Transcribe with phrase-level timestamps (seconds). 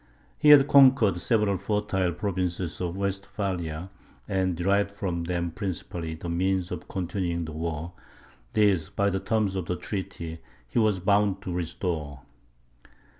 [0.39, 3.91] He had conquered several fertile provinces of Westphalia,
[4.27, 7.93] and derived from them principally the means of continuing the war;
[8.53, 12.21] these, by the terms of the treaty, he was bound to restore.